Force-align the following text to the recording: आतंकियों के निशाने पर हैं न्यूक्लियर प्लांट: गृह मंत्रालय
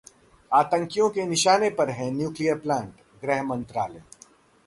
आतंकियों 0.51 1.09
के 1.09 1.25
निशाने 1.25 1.69
पर 1.69 1.89
हैं 1.89 2.11
न्यूक्लियर 2.11 2.57
प्लांट: 2.59 2.93
गृह 3.23 3.43
मंत्रालय 3.43 4.03